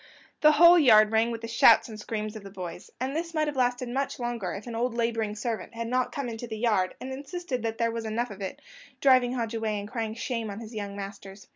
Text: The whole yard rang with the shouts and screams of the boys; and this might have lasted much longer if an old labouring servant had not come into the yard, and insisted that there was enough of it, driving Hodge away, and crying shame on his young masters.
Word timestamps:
The 0.39 0.53
whole 0.53 0.79
yard 0.79 1.11
rang 1.11 1.29
with 1.29 1.41
the 1.41 1.47
shouts 1.47 1.87
and 1.87 1.99
screams 1.99 2.35
of 2.35 2.41
the 2.41 2.49
boys; 2.49 2.89
and 2.99 3.15
this 3.15 3.35
might 3.35 3.45
have 3.45 3.55
lasted 3.55 3.87
much 3.87 4.17
longer 4.19 4.51
if 4.51 4.65
an 4.65 4.73
old 4.73 4.95
labouring 4.95 5.35
servant 5.35 5.75
had 5.75 5.87
not 5.87 6.11
come 6.11 6.27
into 6.27 6.47
the 6.47 6.57
yard, 6.57 6.95
and 6.99 7.13
insisted 7.13 7.61
that 7.61 7.77
there 7.77 7.91
was 7.91 8.05
enough 8.05 8.31
of 8.31 8.41
it, 8.41 8.63
driving 8.99 9.33
Hodge 9.33 9.53
away, 9.53 9.79
and 9.79 9.87
crying 9.87 10.15
shame 10.15 10.49
on 10.49 10.59
his 10.59 10.73
young 10.73 10.95
masters. 10.95 11.45